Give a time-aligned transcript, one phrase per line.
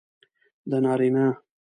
[0.69, 1.25] د نارینه